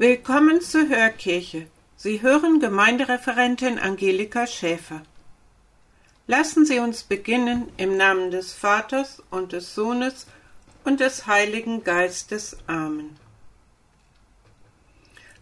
[0.00, 1.66] Willkommen zur Hörkirche.
[1.96, 5.02] Sie hören Gemeindereferentin Angelika Schäfer.
[6.28, 10.28] Lassen Sie uns beginnen im Namen des Vaters und des Sohnes
[10.84, 12.56] und des Heiligen Geistes.
[12.68, 13.16] Amen.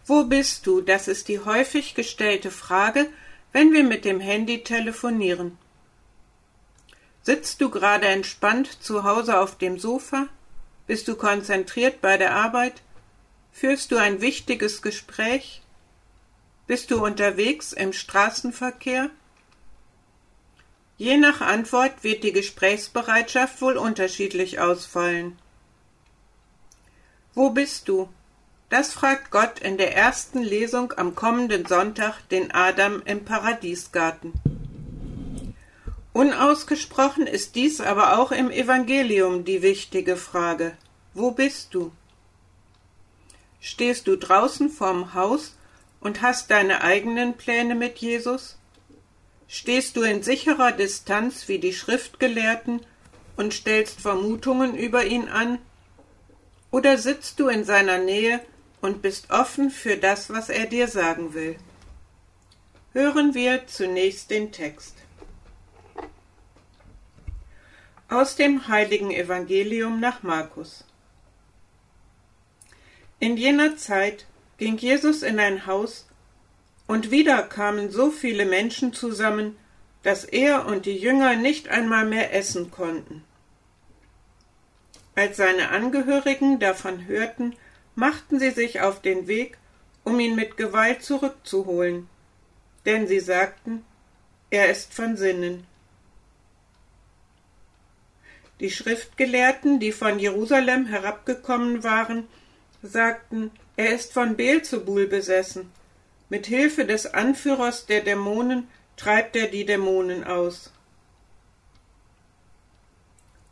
[0.07, 0.81] Wo bist du?
[0.81, 3.05] Das ist die häufig gestellte Frage,
[3.51, 5.59] wenn wir mit dem Handy telefonieren.
[7.21, 10.29] Sitzt du gerade entspannt zu Hause auf dem Sofa?
[10.87, 12.81] Bist du konzentriert bei der Arbeit?
[13.59, 15.63] Führst du ein wichtiges Gespräch?
[16.67, 19.09] Bist du unterwegs im Straßenverkehr?
[20.97, 25.39] Je nach Antwort wird die Gesprächsbereitschaft wohl unterschiedlich ausfallen.
[27.33, 28.09] Wo bist du?
[28.69, 34.33] Das fragt Gott in der ersten Lesung am kommenden Sonntag den Adam im Paradiesgarten.
[36.13, 40.77] Unausgesprochen ist dies aber auch im Evangelium die wichtige Frage.
[41.15, 41.91] Wo bist du?
[43.59, 45.55] Stehst du draußen vorm Haus
[45.99, 48.57] und hast deine eigenen Pläne mit Jesus?
[49.47, 52.85] Stehst du in sicherer Distanz wie die Schriftgelehrten
[53.37, 55.59] und stellst Vermutungen über ihn an?
[56.69, 58.41] Oder sitzt du in seiner Nähe
[58.81, 61.55] und bist offen für das, was er dir sagen will?
[62.93, 64.95] Hören wir zunächst den Text.
[68.09, 70.83] Aus dem heiligen Evangelium nach Markus.
[73.19, 74.25] In jener Zeit
[74.57, 76.07] ging Jesus in ein Haus,
[76.87, 79.57] und wieder kamen so viele Menschen zusammen,
[80.03, 83.23] dass er und die Jünger nicht einmal mehr essen konnten.
[85.15, 87.55] Als seine Angehörigen davon hörten,
[87.95, 89.57] machten sie sich auf den Weg,
[90.03, 92.07] um ihn mit Gewalt zurückzuholen,
[92.85, 93.83] denn sie sagten,
[94.49, 95.65] er ist von Sinnen.
[98.59, 102.27] Die Schriftgelehrten, die von Jerusalem herabgekommen waren,
[102.81, 105.71] sagten, er ist von Beelzebul besessen.
[106.29, 108.67] Mit Hilfe des Anführers der Dämonen
[108.97, 110.71] treibt er die Dämonen aus.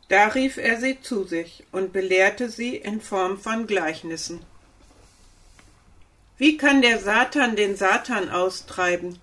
[0.08, 4.40] Da rief er sie zu sich und belehrte sie in Form von Gleichnissen.
[6.38, 9.18] Wie kann der Satan den Satan austreiben?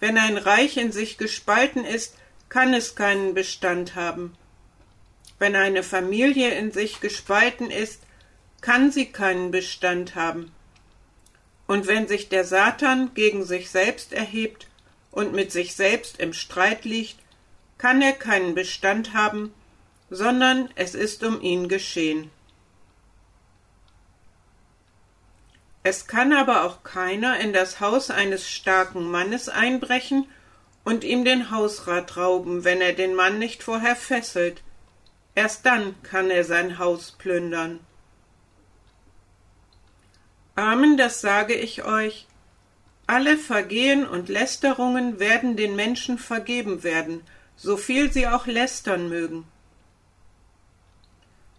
[0.00, 2.16] Wenn ein Reich in sich gespalten ist,
[2.48, 4.34] kann es keinen Bestand haben.
[5.38, 8.02] Wenn eine Familie in sich gespalten ist,
[8.60, 10.52] kann sie keinen Bestand haben.
[11.66, 14.66] Und wenn sich der Satan gegen sich selbst erhebt
[15.10, 17.16] und mit sich selbst im Streit liegt,
[17.78, 19.54] kann er keinen Bestand haben,
[20.10, 22.30] sondern es ist um ihn geschehen.
[25.82, 30.26] Es kann aber auch keiner in das Haus eines starken Mannes einbrechen
[30.84, 34.62] und ihm den Hausrat rauben, wenn er den Mann nicht vorher fesselt.
[35.34, 37.80] Erst dann kann er sein Haus plündern.
[40.54, 42.26] Amen, das sage ich euch.
[43.06, 47.22] Alle Vergehen und Lästerungen werden den Menschen vergeben werden,
[47.56, 49.44] so viel sie auch lästern mögen.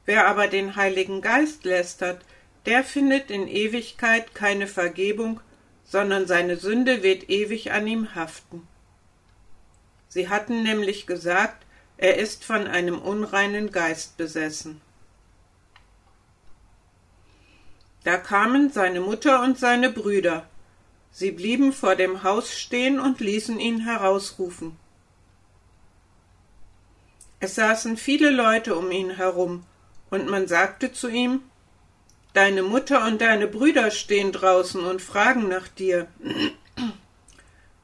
[0.05, 2.21] Wer aber den Heiligen Geist lästert,
[2.65, 5.39] der findet in Ewigkeit keine Vergebung,
[5.83, 8.67] sondern seine Sünde wird ewig an ihm haften.
[10.07, 11.65] Sie hatten nämlich gesagt,
[11.97, 14.81] er ist von einem unreinen Geist besessen.
[18.03, 20.47] Da kamen seine Mutter und seine Brüder.
[21.11, 24.77] Sie blieben vor dem Haus stehen und ließen ihn herausrufen.
[27.39, 29.65] Es saßen viele Leute um ihn herum,
[30.09, 31.41] und man sagte zu ihm
[32.33, 36.07] Deine Mutter und deine Brüder stehen draußen und fragen nach dir.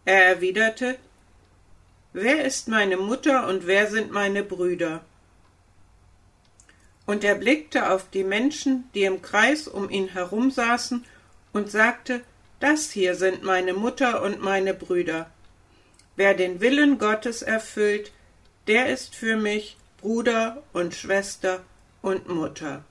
[0.05, 0.97] Er erwiderte
[2.13, 5.03] Wer ist meine Mutter und wer sind meine Brüder?
[7.07, 11.03] Und er blickte auf die Menschen, die im Kreis um ihn herum saßen,
[11.53, 12.21] und sagte,
[12.59, 15.31] Das hier sind meine Mutter und meine Brüder.
[16.15, 18.11] Wer den Willen Gottes erfüllt,
[18.67, 21.63] der ist für mich Bruder und Schwester
[22.01, 22.83] und Mutter.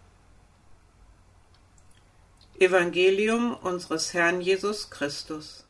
[2.59, 5.66] Evangelium unseres Herrn Jesus Christus.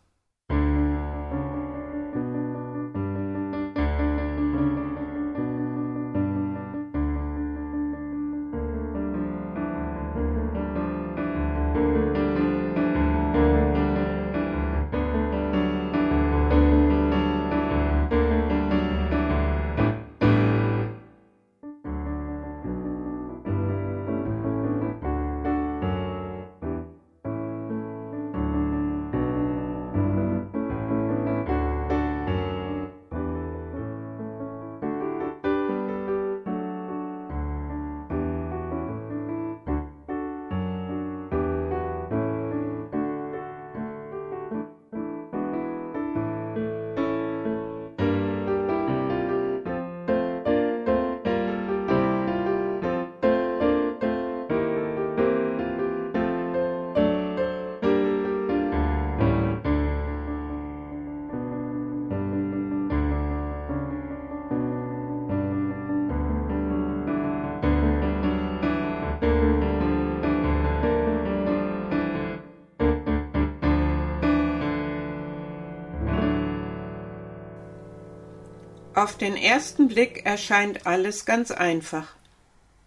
[79.06, 82.16] Auf den ersten Blick erscheint alles ganz einfach.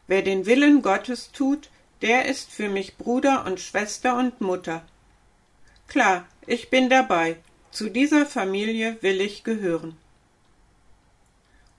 [0.08, 1.70] Wer den Willen Gottes tut,
[2.02, 4.86] der ist für mich Bruder und Schwester und Mutter.
[5.88, 7.38] Klar, ich bin dabei.
[7.72, 9.96] Zu dieser Familie will ich gehören.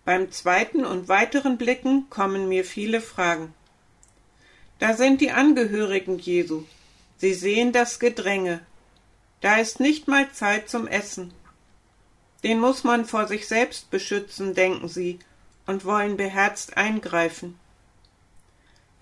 [0.06, 3.52] Beim zweiten und weiteren Blicken kommen mir viele Fragen.
[4.78, 6.64] Da sind die Angehörigen Jesu.
[7.18, 8.60] Sie sehen das Gedränge.
[9.42, 11.34] Da ist nicht mal Zeit zum Essen.
[12.42, 15.18] Den muss man vor sich selbst beschützen, denken sie,
[15.66, 17.58] und wollen beherzt eingreifen.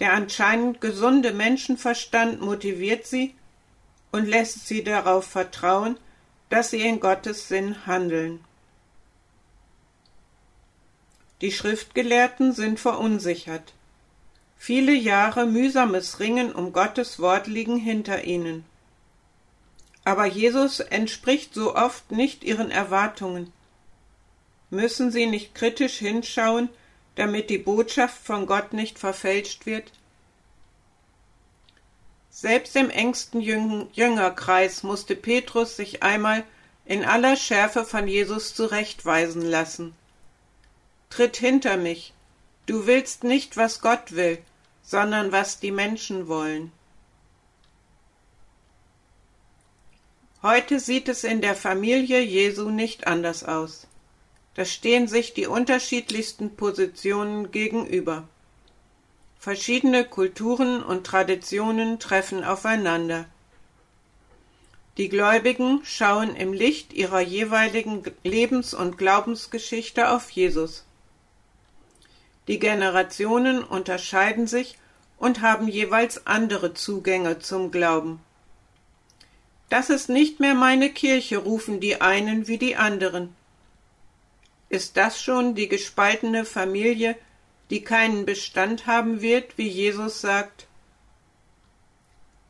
[0.01, 3.35] Der anscheinend gesunde Menschenverstand motiviert sie
[4.13, 5.99] und lässt sie darauf vertrauen,
[6.51, 8.45] dass sie in Gottes Sinn handeln.
[11.41, 13.73] Die Schriftgelehrten sind verunsichert.
[14.57, 18.65] Viele Jahre mühsames Ringen um Gottes Wort liegen hinter ihnen.
[20.09, 23.53] Aber Jesus entspricht so oft nicht ihren Erwartungen.
[24.71, 26.71] Müssen sie nicht kritisch hinschauen,
[27.17, 29.93] damit die Botschaft von Gott nicht verfälscht wird?
[32.31, 36.43] Selbst im engsten Jüngerkreis musste Petrus sich einmal
[36.87, 39.95] in aller Schärfe von Jesus zurechtweisen lassen.
[41.11, 42.15] Tritt hinter mich,
[42.65, 44.39] du willst nicht, was Gott will,
[44.83, 46.73] sondern was die Menschen wollen.
[50.43, 53.89] Heute sieht es in der Familie Jesu nicht anders aus.
[54.55, 58.29] Da stehen sich die unterschiedlichsten Positionen gegenüber.
[59.41, 63.25] Verschiedene Kulturen und Traditionen treffen aufeinander.
[64.97, 70.85] Die Gläubigen schauen im Licht ihrer jeweiligen Lebens- und Glaubensgeschichte auf Jesus.
[72.47, 74.79] Die Generationen unterscheiden sich
[75.19, 78.21] und haben jeweils andere Zugänge zum Glauben.
[79.69, 83.35] Das ist nicht mehr meine Kirche, rufen die einen wie die anderen.
[84.71, 87.17] Ist das schon die gespaltene Familie,
[87.71, 90.67] die keinen Bestand haben wird, wie Jesus sagt?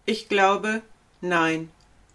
[0.04, 0.82] Ich glaube,
[1.20, 1.70] nein.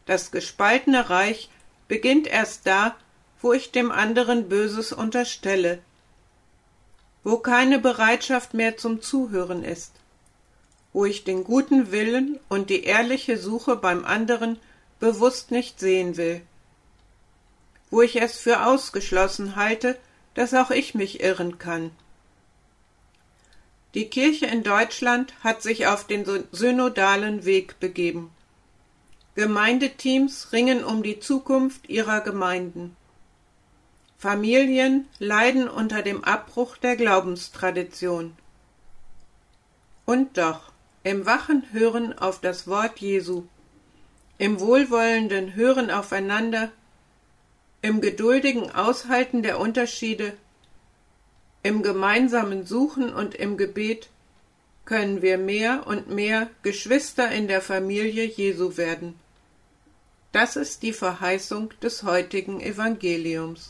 [0.06, 1.50] Das gespaltene Reich
[1.88, 2.96] beginnt erst da,
[3.42, 5.80] wo ich dem anderen Böses unterstelle,
[7.24, 9.94] wo keine Bereitschaft mehr zum Zuhören ist,
[10.92, 14.60] wo ich den guten Willen und die ehrliche Suche beim anderen
[15.04, 16.40] bewusst nicht sehen will,
[17.92, 20.00] wo ich es für ausgeschlossen halte,
[20.34, 21.92] dass auch ich mich irren kann.
[23.96, 28.32] Die Kirche in Deutschland hat sich auf den synodalen Weg begeben.
[29.36, 32.96] Gemeindeteams ringen um die Zukunft ihrer Gemeinden.
[34.18, 38.38] Familien leiden unter dem Abbruch der Glaubenstradition.
[40.06, 40.72] Und doch,
[41.04, 43.44] im wachen Hören auf das Wort Jesu,
[44.44, 46.70] im wohlwollenden Hören aufeinander,
[47.82, 50.34] im geduldigen Aushalten der Unterschiede,
[51.64, 54.10] im gemeinsamen Suchen und im Gebet
[54.84, 59.18] können wir mehr und mehr Geschwister in der Familie Jesu werden.
[60.34, 63.70] Das ist die Verheißung des heutigen Evangeliums.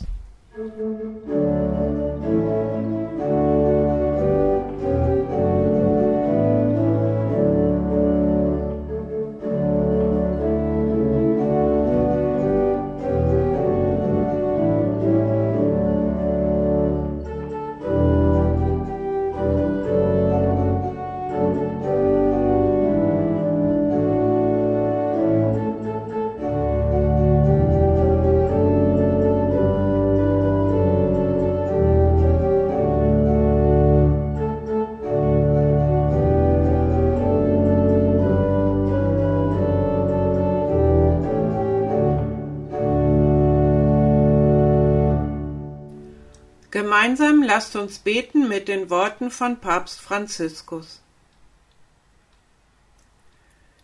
[47.03, 51.01] Gemeinsam lasst uns beten mit den Worten von Papst Franziskus.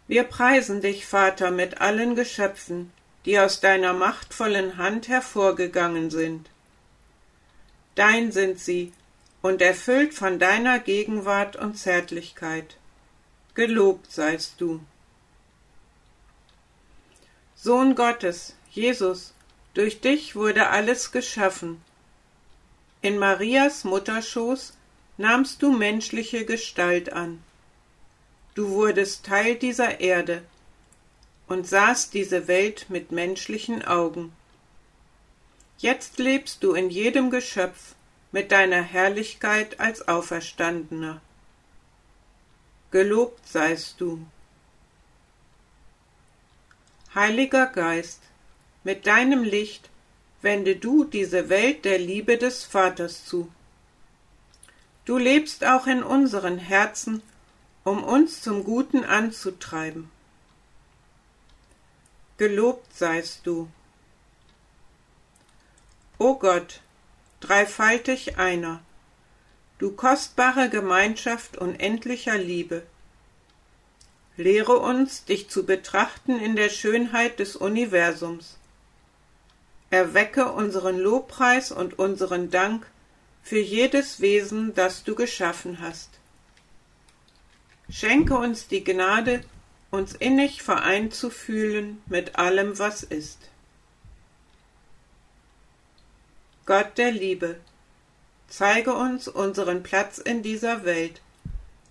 [0.08, 2.94] Wir preisen dich, Vater, mit allen Geschöpfen,
[3.26, 6.50] die aus deiner machtvollen Hand hervorgegangen sind.
[7.96, 8.94] Dein sind sie
[9.42, 12.78] und erfüllt von deiner Gegenwart und Zärtlichkeit.
[13.54, 14.80] Gelobt seist du.
[17.54, 19.34] Sohn Gottes, Jesus,
[19.74, 21.84] durch dich wurde alles geschaffen
[23.02, 24.74] in Marias Mutterschoß
[25.18, 27.44] nahmst du menschliche Gestalt an.
[28.56, 30.44] Du wurdest Teil dieser Erde
[31.48, 34.34] und sahst diese Welt mit menschlichen Augen.
[35.78, 37.96] Jetzt lebst du in jedem Geschöpf
[38.32, 41.22] mit deiner Herrlichkeit als Auferstandener.
[42.92, 44.26] Gelobt seist du.
[47.16, 48.22] Heiliger Geist,
[48.84, 49.90] mit deinem Licht
[50.42, 53.52] wende du diese Welt der Liebe des Vaters zu.
[55.06, 57.24] Du lebst auch in unseren Herzen,
[57.84, 60.12] um uns zum Guten anzutreiben.
[62.38, 63.68] Gelobt seist du.
[66.20, 66.82] O Gott,
[67.40, 68.82] dreifaltig einer,
[69.80, 72.84] du kostbare Gemeinschaft unendlicher Liebe,
[74.38, 78.59] lehre uns, dich zu betrachten in der Schönheit des Universums.
[79.90, 82.86] Erwecke unseren Lobpreis und unseren Dank
[83.42, 86.10] für jedes Wesen, das du geschaffen hast.
[87.90, 89.44] Schenke uns die Gnade,
[89.90, 93.40] uns innig vereint zu fühlen mit allem, was ist.
[96.68, 97.60] Gott der Liebe,
[98.48, 101.22] zeige uns unseren Platz in dieser Welt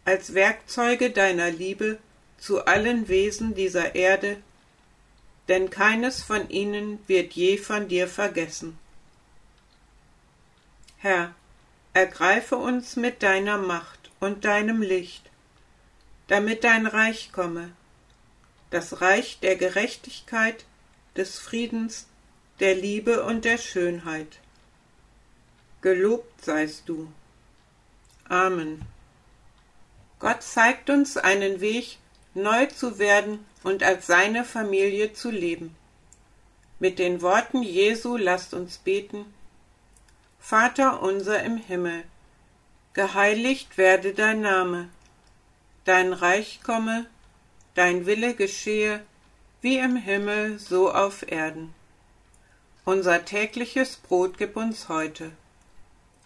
[0.05, 1.99] als Werkzeuge deiner Liebe
[2.39, 4.37] zu allen Wesen dieser Erde,
[5.49, 8.79] denn keines von ihnen wird je von dir vergessen.
[10.99, 11.35] Herr,
[11.95, 15.31] ergreife uns mit deiner Macht und deinem Licht,
[16.27, 17.73] damit dein Reich komme,
[18.71, 20.65] das Reich der Gerechtigkeit,
[21.17, 22.07] des Friedens,
[22.61, 24.39] der Liebe und der Schönheit.
[25.81, 27.11] Gelobt seist du.
[28.29, 28.83] Amen.
[30.19, 31.99] Gott zeigt uns einen Weg,
[32.35, 35.75] neu zu werden und als seine Familie zu leben.
[36.79, 39.25] Mit den Worten Jesu lasst uns beten.
[40.39, 42.05] Vater unser im Himmel,
[42.93, 44.89] geheiligt werde dein Name,
[45.85, 47.07] dein Reich komme,
[47.75, 49.03] dein Wille geschehe,
[49.61, 51.75] wie im Himmel so auf Erden.
[52.85, 55.33] Unser tägliches Brot gib uns heute,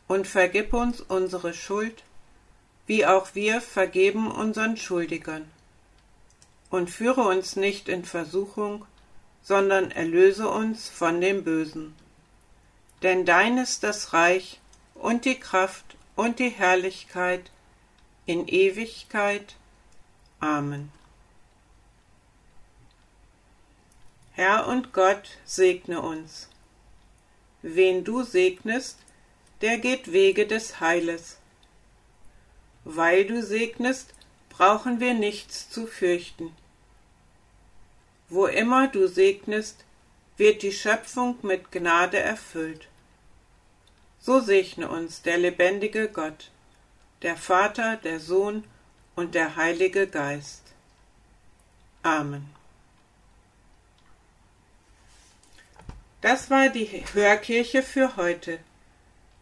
[0.06, 2.04] und vergib uns unsere Schuld,
[2.86, 5.50] wie auch wir vergeben unseren Schuldigern
[6.72, 8.86] und führe uns nicht in Versuchung,
[9.42, 11.94] sondern erlöse uns von dem Bösen.
[13.02, 14.58] Denn dein ist das Reich
[14.94, 15.84] und die Kraft
[16.16, 17.50] und die Herrlichkeit
[18.24, 19.54] in Ewigkeit.
[20.40, 20.90] Amen.
[24.32, 26.48] Herr und Gott segne uns.
[27.60, 28.98] Wen du segnest,
[29.60, 31.36] der geht Wege des Heiles.
[32.84, 34.14] Weil du segnest,
[34.48, 36.56] brauchen wir nichts zu fürchten.
[38.32, 39.84] Wo immer du segnest,
[40.38, 42.88] wird die Schöpfung mit Gnade erfüllt.
[44.20, 46.50] So segne uns der lebendige Gott,
[47.20, 48.64] der Vater, der Sohn
[49.16, 50.62] und der Heilige Geist.
[52.02, 52.48] Amen.
[56.22, 58.60] Das war die Hörkirche für heute.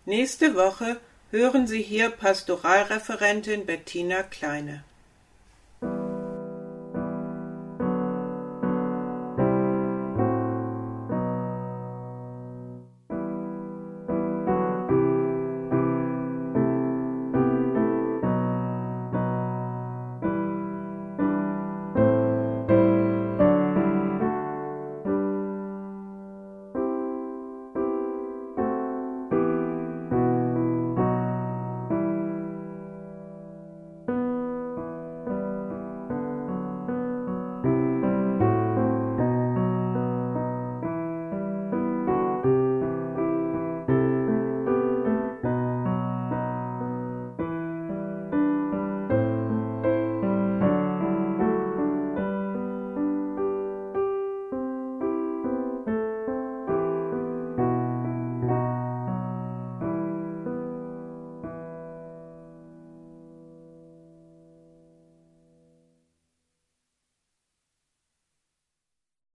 [0.04, 4.82] Nächste Woche hören Sie hier Pastoralreferentin Bettina Kleine.